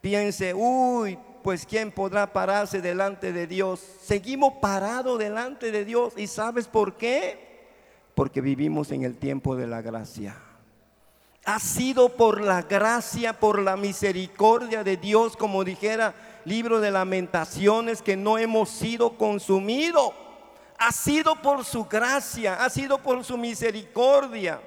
[0.02, 3.80] piense, uy, pues ¿quién podrá pararse delante de Dios?
[4.02, 6.12] Seguimos parados delante de Dios.
[6.18, 7.64] ¿Y sabes por qué?
[8.14, 10.36] Porque vivimos en el tiempo de la gracia
[11.44, 18.02] ha sido por la gracia, por la misericordia de Dios, como dijera libro de lamentaciones,
[18.02, 20.12] que no hemos sido consumidos.
[20.78, 24.60] Ha sido por su gracia, ha sido por su misericordia.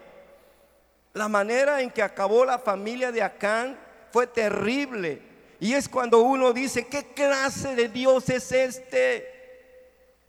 [1.13, 3.79] La manera en que acabó la familia de Acán
[4.11, 5.21] fue terrible.
[5.59, 9.27] Y es cuando uno dice, ¿qué clase de Dios es este?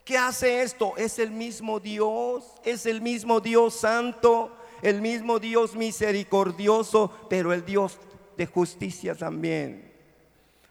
[0.04, 0.94] ¿Qué hace esto?
[0.96, 4.54] Es el mismo Dios, es el mismo Dios santo
[4.85, 7.99] el mismo Dios misericordioso, pero el Dios
[8.37, 9.90] de justicia también.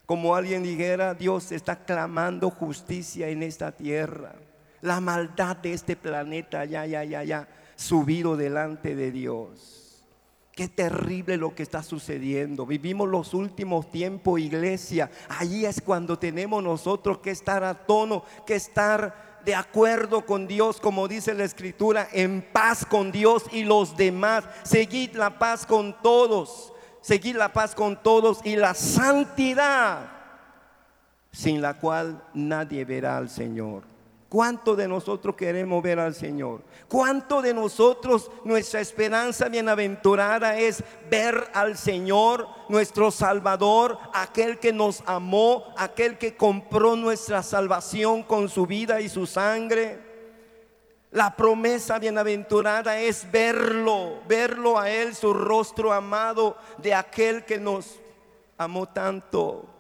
[0.06, 4.36] Como alguien dijera, Dios está clamando justicia en esta tierra.
[4.82, 10.06] La maldad de este planeta ya, ya, ya, ya, subido delante de Dios.
[10.52, 12.68] Qué terrible lo que está sucediendo.
[12.68, 15.10] Vivimos los últimos tiempos, iglesia.
[15.28, 20.80] Allí es cuando tenemos nosotros que estar a tono, que estar de acuerdo con Dios,
[20.80, 24.46] como dice la escritura, en paz con Dios y los demás.
[24.64, 30.10] Seguid la paz con todos, seguid la paz con todos y la santidad,
[31.32, 33.93] sin la cual nadie verá al Señor.
[34.34, 36.64] ¿Cuánto de nosotros queremos ver al Señor?
[36.88, 45.04] ¿Cuánto de nosotros nuestra esperanza bienaventurada es ver al Señor, nuestro Salvador, aquel que nos
[45.06, 50.00] amó, aquel que compró nuestra salvación con su vida y su sangre?
[51.12, 58.00] La promesa bienaventurada es verlo, verlo a Él, su rostro amado de aquel que nos
[58.58, 59.73] amó tanto.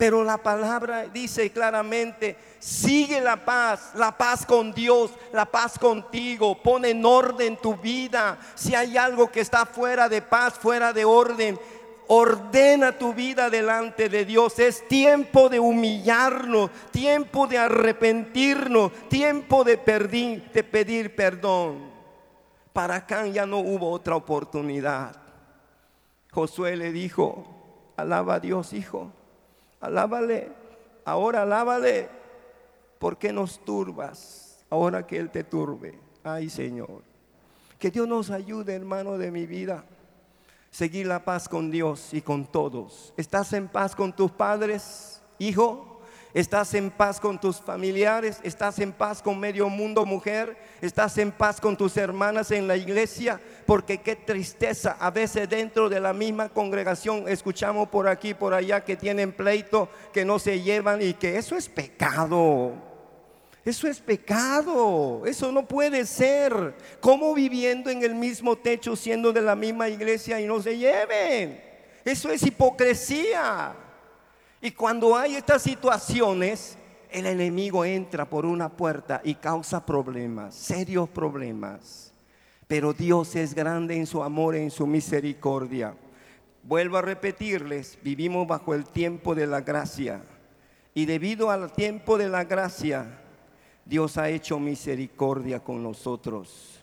[0.00, 6.56] Pero la palabra dice claramente, sigue la paz, la paz con Dios, la paz contigo,
[6.62, 8.38] pon en orden tu vida.
[8.54, 11.60] Si hay algo que está fuera de paz, fuera de orden,
[12.06, 14.58] ordena tu vida delante de Dios.
[14.58, 21.90] Es tiempo de humillarnos, tiempo de arrepentirnos, tiempo de, de pedir perdón.
[22.72, 25.14] Para acá ya no hubo otra oportunidad.
[26.30, 27.44] Josué le dijo,
[27.98, 29.12] alaba a Dios, hijo
[29.80, 30.52] Alábale,
[31.04, 32.08] ahora alábale.
[32.98, 35.98] ¿Por qué nos turbas ahora que Él te turbe?
[36.22, 37.02] Ay Señor,
[37.78, 39.84] que Dios nos ayude, hermano de mi vida.
[40.70, 43.12] Seguir la paz con Dios y con todos.
[43.16, 45.89] ¿Estás en paz con tus padres, hijo?
[46.32, 48.38] ¿Estás en paz con tus familiares?
[48.44, 50.56] ¿Estás en paz con medio mundo, mujer?
[50.80, 53.40] ¿Estás en paz con tus hermanas en la iglesia?
[53.66, 54.96] Porque qué tristeza.
[55.00, 59.88] A veces dentro de la misma congregación escuchamos por aquí, por allá que tienen pleito,
[60.12, 62.74] que no se llevan y que eso es pecado.
[63.64, 65.22] Eso es pecado.
[65.26, 66.74] Eso no puede ser.
[67.00, 71.60] ¿Cómo viviendo en el mismo techo, siendo de la misma iglesia y no se lleven?
[72.04, 73.74] Eso es hipocresía.
[74.60, 76.76] Y cuando hay estas situaciones,
[77.10, 82.12] el enemigo entra por una puerta y causa problemas, serios problemas.
[82.66, 85.94] Pero Dios es grande en su amor, en su misericordia.
[86.62, 90.22] Vuelvo a repetirles, vivimos bajo el tiempo de la gracia.
[90.92, 93.18] Y debido al tiempo de la gracia,
[93.84, 96.78] Dios ha hecho misericordia con nosotros.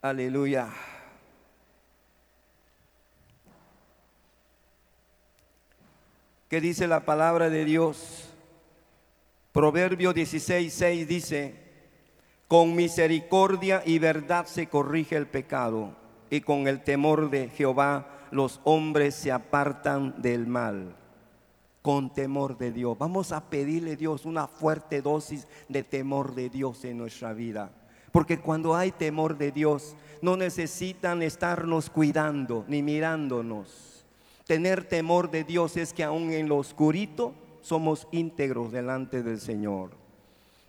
[0.00, 0.70] Aleluya.
[6.48, 8.32] ¿Qué dice la palabra de Dios?
[9.50, 11.54] Proverbio 16, 6 dice,
[12.46, 15.96] con misericordia y verdad se corrige el pecado
[16.30, 20.94] y con el temor de Jehová los hombres se apartan del mal
[21.82, 22.98] con temor de Dios.
[22.98, 27.70] Vamos a pedirle a Dios una fuerte dosis de temor de Dios en nuestra vida.
[28.10, 33.95] Porque cuando hay temor de Dios, no necesitan estarnos cuidando ni mirándonos.
[34.46, 39.90] Tener temor de Dios es que aún en lo oscurito somos íntegros delante del Señor.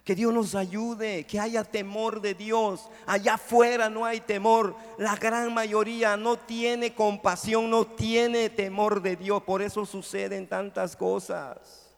[0.04, 2.90] Que Dios nos ayude, que haya temor de Dios.
[3.06, 4.76] Allá afuera no hay temor.
[4.98, 9.44] La gran mayoría no tiene compasión, no tiene temor de Dios.
[9.44, 11.92] Por eso suceden tantas cosas.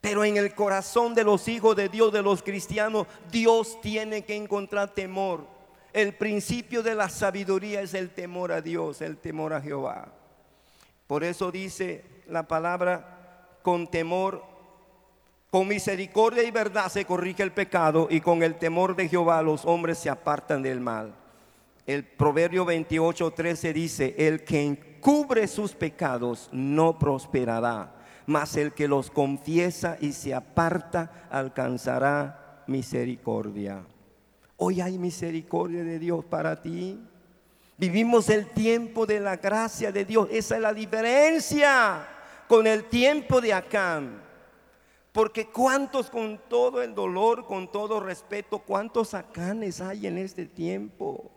[0.00, 4.36] Pero en el corazón de los hijos de Dios, de los cristianos, Dios tiene que
[4.36, 5.44] encontrar temor.
[5.92, 10.12] El principio de la sabiduría es el temor a Dios, el temor a Jehová.
[11.08, 14.44] Por eso dice la palabra, con temor
[15.50, 19.64] con misericordia y verdad se corrige el pecado y con el temor de Jehová los
[19.64, 21.14] hombres se apartan del mal.
[21.86, 27.94] El Proverbio 28, 13 dice, el que encubre sus pecados no prosperará,
[28.26, 33.86] mas el que los confiesa y se aparta alcanzará misericordia.
[34.58, 37.00] Hoy hay misericordia de Dios para ti.
[37.78, 40.26] Vivimos el tiempo de la gracia de Dios.
[40.32, 42.08] Esa es la diferencia
[42.48, 44.20] con el tiempo de Acán.
[45.12, 51.30] Porque cuántos con todo el dolor, con todo respeto, cuántos acanes hay en este tiempo.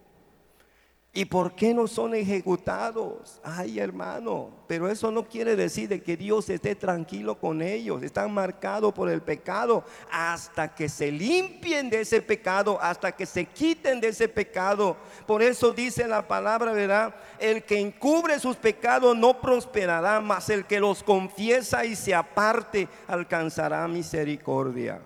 [1.13, 3.41] ¿Y por qué no son ejecutados?
[3.43, 8.01] Ay, hermano, pero eso no quiere decir de que Dios esté tranquilo con ellos.
[8.01, 13.45] Están marcados por el pecado hasta que se limpien de ese pecado, hasta que se
[13.45, 14.95] quiten de ese pecado.
[15.27, 17.13] Por eso dice la palabra, ¿verdad?
[17.39, 22.87] El que encubre sus pecados no prosperará, mas el que los confiesa y se aparte
[23.07, 25.01] alcanzará misericordia.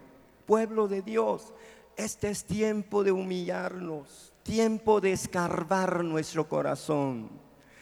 [0.46, 1.52] Pueblo de Dios,
[1.98, 7.30] este es tiempo de humillarnos tiempo de escarbar nuestro corazón.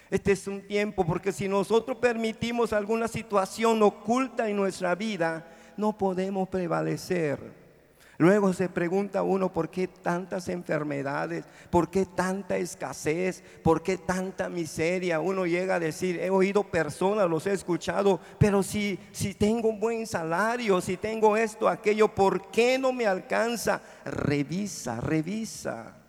[0.09, 5.45] Este es un tiempo porque si nosotros permitimos alguna situación oculta en nuestra vida,
[5.76, 7.64] no podemos prevalecer.
[8.18, 14.47] Luego se pregunta uno por qué tantas enfermedades, por qué tanta escasez, por qué tanta
[14.47, 15.20] miseria.
[15.20, 19.82] Uno llega a decir, he oído personas, los he escuchado, pero si, si tengo un
[19.82, 23.82] buen salario, si tengo esto, aquello, ¿por qué no me alcanza?
[24.05, 26.03] Revisa, revisa.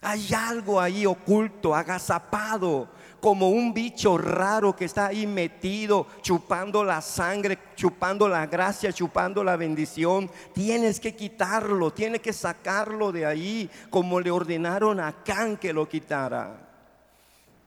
[0.00, 2.88] Hay algo ahí oculto, agazapado,
[3.20, 9.42] como un bicho raro que está ahí metido, chupando la sangre, chupando la gracia, chupando
[9.42, 10.30] la bendición.
[10.54, 15.88] Tienes que quitarlo, tienes que sacarlo de ahí, como le ordenaron a Can que lo
[15.88, 16.68] quitara.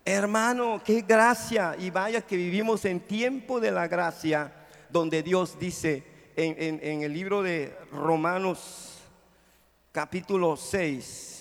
[0.06, 1.76] Hermano, qué gracia.
[1.78, 4.54] Y vaya que vivimos en tiempo de la gracia,
[4.90, 9.00] donde Dios dice en, en el libro de Romanos
[9.92, 11.41] capítulo 6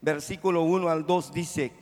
[0.00, 1.72] versículo 1 al 2 dice,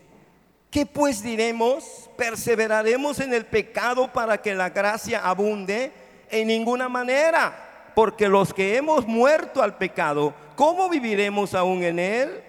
[0.71, 2.11] ¿qué pues diremos?
[2.17, 5.93] ¿Perseveraremos en el pecado para que la gracia abunde?
[6.31, 12.43] En ninguna manera, porque los que hemos muerto al pecado, ¿cómo viviremos aún en él?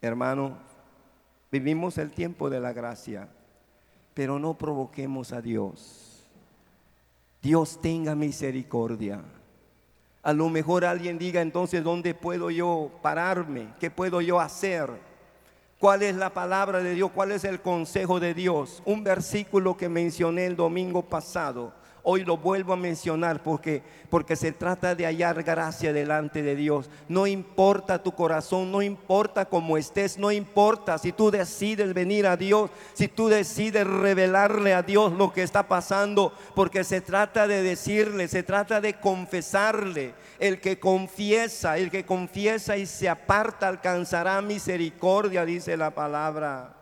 [0.00, 0.58] Hermano,
[1.50, 3.28] vivimos el tiempo de la gracia,
[4.14, 6.28] pero no provoquemos a Dios.
[7.42, 9.22] Dios tenga misericordia.
[10.22, 13.68] A lo mejor alguien diga entonces, ¿dónde puedo yo pararme?
[13.78, 14.90] ¿Qué puedo yo hacer?
[15.78, 17.10] ¿Cuál es la palabra de Dios?
[17.14, 18.82] ¿Cuál es el consejo de Dios?
[18.84, 21.72] Un versículo que mencioné el domingo pasado.
[22.02, 26.88] Hoy lo vuelvo a mencionar porque, porque se trata de hallar gracia delante de Dios.
[27.08, 32.36] No importa tu corazón, no importa cómo estés, no importa si tú decides venir a
[32.36, 37.62] Dios, si tú decides revelarle a Dios lo que está pasando, porque se trata de
[37.62, 40.14] decirle, se trata de confesarle.
[40.38, 46.74] El que confiesa, el que confiesa y se aparta alcanzará misericordia, dice la palabra.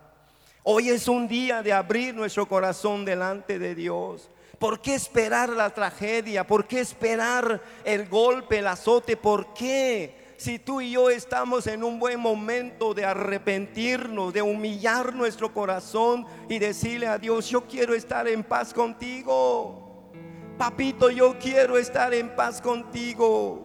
[0.62, 4.28] Hoy es un día de abrir nuestro corazón delante de Dios.
[4.59, 6.46] ¿Por qué esperar la tragedia?
[6.46, 9.16] ¿Por qué esperar el golpe, el azote?
[9.16, 10.34] ¿Por qué?
[10.38, 16.26] Si tú y yo estamos en un buen momento de arrepentirnos, de humillar nuestro corazón
[16.48, 20.11] y decirle a Dios, yo quiero estar en paz contigo.
[20.59, 23.64] Papito, yo quiero estar en paz contigo.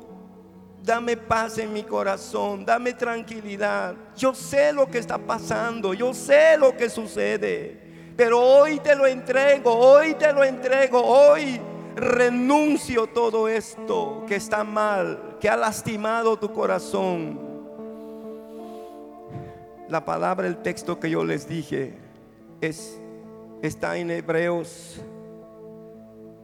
[0.83, 3.95] Dame paz en mi corazón, dame tranquilidad.
[4.17, 7.90] Yo sé lo que está pasando, yo sé lo que sucede.
[8.23, 11.59] Pero hoy te lo entrego, hoy te lo entrego, hoy
[11.95, 17.39] renuncio todo esto que está mal, que ha lastimado tu corazón.
[19.89, 21.95] La palabra, el texto que yo les dije
[22.61, 23.01] es
[23.63, 25.01] está en Hebreos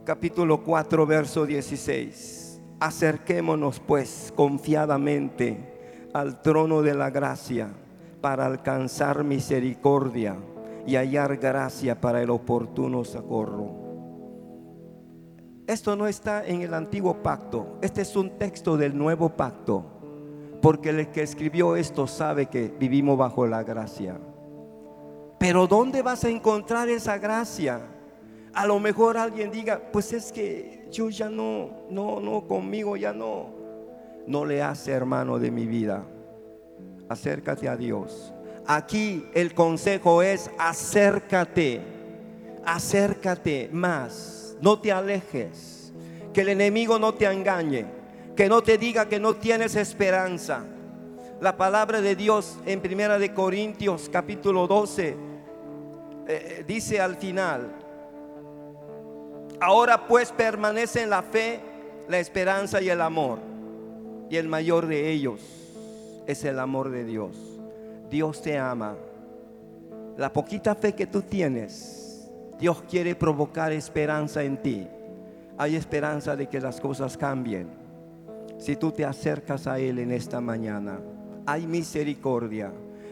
[0.03, 2.59] capítulo 4 verso 16.
[2.79, 7.69] Acerquémonos pues confiadamente al trono de la gracia
[8.19, 10.37] para alcanzar misericordia
[10.87, 13.85] y hallar gracia para el oportuno socorro.
[15.67, 19.83] Esto no está en el antiguo pacto, este es un texto del nuevo pacto,
[20.61, 24.17] porque el que escribió esto sabe que vivimos bajo la gracia.
[25.37, 27.81] Pero ¿dónde vas a encontrar esa gracia?
[28.53, 33.11] A lo mejor alguien diga, pues es que yo ya no, no, no, conmigo ya
[33.11, 33.49] no.
[34.25, 36.05] No le hace hermano de mi vida.
[37.09, 38.33] Acércate a Dios.
[38.67, 41.79] Aquí el consejo es acércate,
[42.65, 45.93] acércate más, no te alejes,
[46.33, 47.85] que el enemigo no te engañe,
[48.35, 50.65] que no te diga que no tienes esperanza.
[51.39, 55.15] La palabra de Dios en Primera de Corintios capítulo 12
[56.27, 57.71] eh, dice al final,
[59.61, 61.61] ahora pues permanece en la fe,
[62.09, 63.39] la esperanza y el amor.
[64.29, 65.39] Y el mayor de ellos
[66.25, 67.46] es el amor de Dios.
[68.09, 68.95] Dios te ama.
[70.17, 72.29] La poquita fe que tú tienes,
[72.59, 74.87] Dios quiere provocar esperanza en ti.
[75.57, 77.67] Hay esperanza de que las cosas cambien.
[78.57, 80.99] Si tú te acercas a Él en esta mañana,
[81.45, 82.71] hay misericordia.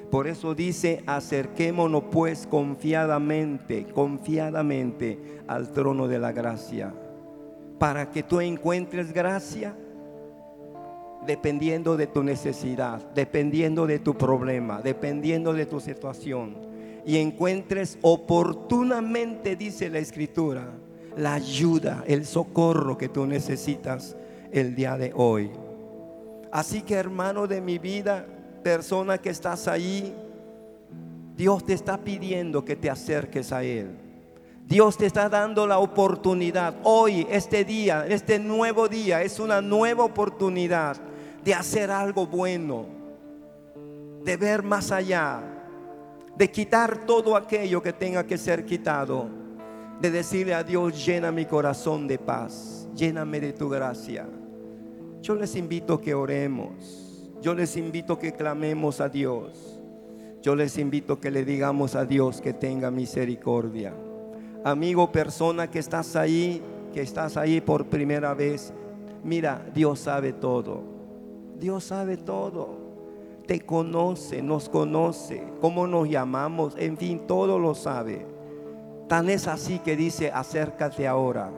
[0.10, 6.94] Por eso dice, acerquémonos pues confiadamente, confiadamente al trono de la gracia,
[7.78, 9.76] para que tú encuentres gracia
[11.26, 16.56] dependiendo de tu necesidad, dependiendo de tu problema, dependiendo de tu situación.
[17.06, 20.72] Y encuentres oportunamente, dice la escritura,
[21.18, 24.16] la ayuda, el socorro que tú necesitas
[24.52, 25.52] el día de hoy.
[26.52, 28.26] Así que hermano de mi vida,
[28.64, 30.14] persona que estás ahí,
[31.36, 33.88] Dios te está pidiendo que te acerques a Él.
[34.68, 36.74] Dios te está dando la oportunidad.
[36.84, 40.98] Hoy, este día, este nuevo día, es una nueva oportunidad
[41.46, 42.88] de hacer algo bueno,
[44.24, 45.44] de ver más allá,
[46.36, 49.30] de quitar todo aquello que tenga que ser quitado,
[50.02, 54.28] de decirle a Dios, llena mi corazón de paz, lléname de tu gracia.
[55.22, 59.80] Yo les invito que oremos, yo les invito que clamemos a Dios,
[60.42, 63.94] yo les invito que le digamos a Dios que tenga misericordia.
[64.64, 66.60] Amigo, persona que estás ahí,
[66.92, 68.74] que estás ahí por primera vez,
[69.24, 70.95] mira, Dios sabe todo.
[71.60, 72.86] Dios sabe todo.
[73.48, 78.26] Te conoce, nos conoce, cómo nos llamamos, en fin, todo lo sabe.
[79.08, 81.52] Tan es así que dice, acércate ahora,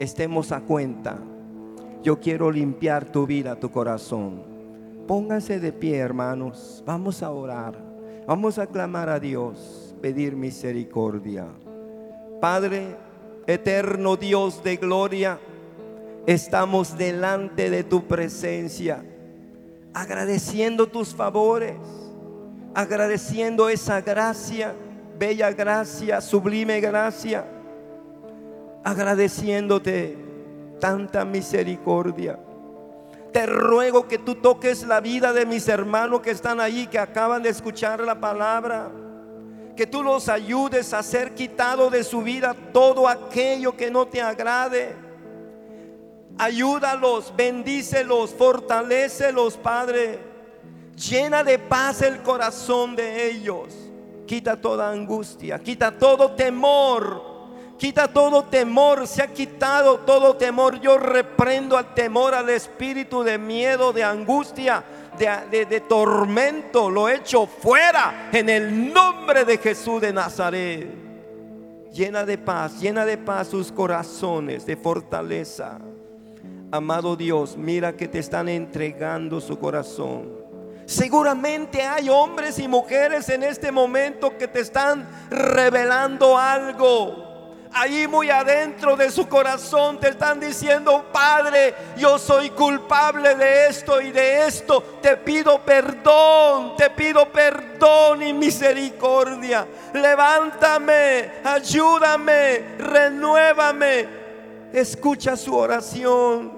[0.00, 1.18] estemos a cuenta.
[2.02, 4.42] Yo quiero limpiar tu vida, tu corazón.
[5.06, 6.82] Pónganse de pie, hermanos.
[6.84, 7.78] Vamos a orar.
[8.26, 11.46] Vamos a clamar a Dios, pedir misericordia.
[12.40, 12.96] Padre,
[13.46, 15.38] eterno Dios de gloria,
[16.26, 19.04] estamos delante de tu presencia
[19.94, 21.76] agradeciendo tus favores,
[22.74, 24.74] agradeciendo esa gracia,
[25.18, 27.44] bella gracia, sublime gracia,
[28.84, 30.16] agradeciéndote
[30.80, 32.38] tanta misericordia.
[33.32, 37.42] Te ruego que tú toques la vida de mis hermanos que están ahí, que acaban
[37.42, 38.90] de escuchar la palabra.
[39.76, 44.20] Que tú los ayudes a ser quitado de su vida todo aquello que no te
[44.20, 45.07] agrade
[46.38, 50.20] Ayúdalos, bendícelos, fortalecelos, Padre.
[50.96, 53.74] Llena de paz el corazón de ellos.
[54.26, 57.38] Quita toda angustia, quita todo temor.
[57.78, 60.80] Quita todo temor, se ha quitado todo temor.
[60.80, 64.84] Yo reprendo al temor, al espíritu de miedo, de angustia,
[65.16, 66.90] de, de, tormento.
[66.90, 70.88] Lo echo fuera en el nombre de Jesús de Nazaret.
[71.92, 75.78] Llena de paz, llena de paz sus corazones, de fortaleza.
[76.70, 80.28] Amado Dios, mira que te están entregando su corazón.
[80.84, 87.24] Seguramente hay hombres y mujeres en este momento que te están revelando algo.
[87.72, 94.02] Ahí muy adentro de su corazón te están diciendo, Padre, yo soy culpable de esto
[94.02, 94.82] y de esto.
[95.00, 99.66] Te pido perdón, te pido perdón y misericordia.
[99.94, 104.06] Levántame, ayúdame, renuévame.
[104.70, 106.57] Escucha su oración.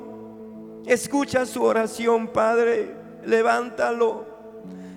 [0.86, 2.94] Escucha su oración, Padre.
[3.24, 4.30] Levántalo.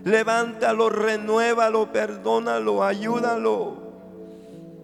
[0.03, 3.84] Levántalo, renuévalo, perdónalo, ayúdalo.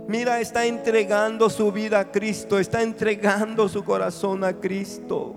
[0.07, 5.35] Mira, está entregando su vida a Cristo, está entregando su corazón a Cristo.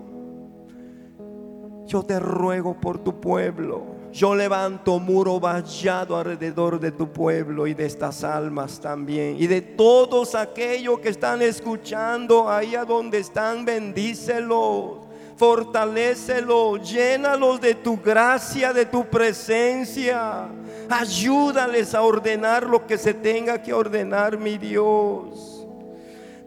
[1.85, 3.93] Yo te ruego por tu pueblo.
[4.13, 9.35] Yo levanto muro vallado alrededor de tu pueblo y de estas almas también.
[9.37, 15.02] Y de todos aquellos que están escuchando ahí a donde están, bendícelos
[15.43, 20.47] fortalécelo, llénalos de tu gracia, de tu presencia.
[20.89, 25.67] Ayúdales a ordenar lo que se tenga que ordenar, mi Dios.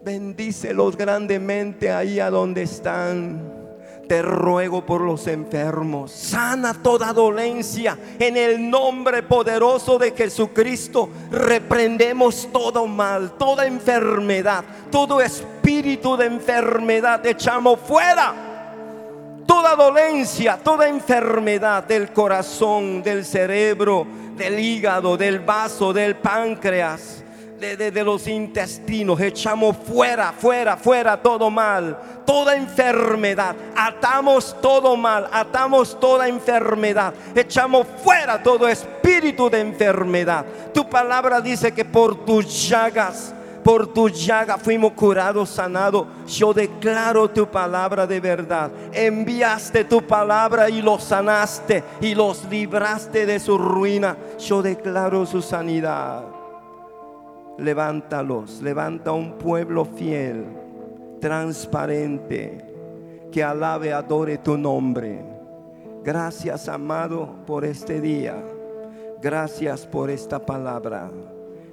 [0.03, 3.55] Bendícelos grandemente ahí a donde están.
[4.09, 6.11] Te ruego por los enfermos.
[6.11, 7.99] Sana toda dolencia.
[8.17, 17.23] En el nombre poderoso de Jesucristo reprendemos todo mal, toda enfermedad, todo espíritu de enfermedad.
[17.23, 18.46] Echamos fuera
[19.47, 27.23] toda dolencia, toda enfermedad del corazón, del cerebro, del hígado, del vaso, del páncreas
[27.59, 29.19] de, los intestinos.
[29.19, 33.55] Echamos fuera, fuera, fuera todo mal, toda enfermedad.
[33.75, 37.13] Atamos todo mal, atamos toda enfermedad.
[37.35, 40.45] Echamos fuera todo espíritu de enfermedad.
[40.73, 43.33] Tu palabra dice que por tus llagas
[43.67, 46.07] por tu llaga fuimos curados, sanados.
[46.25, 48.71] Yo declaro tu palabra de verdad.
[48.93, 54.15] Enviaste tu palabra y los sanaste y los libraste de su ruina.
[54.39, 56.23] Yo declaro su sanidad
[57.57, 60.45] levántalos, levanta un pueblo fiel,
[61.19, 62.63] transparente,
[63.33, 65.25] que alabe, adore tu nombre.
[66.05, 68.41] Gracias, amado, por este día.
[69.21, 71.09] Gracias por esta palabra.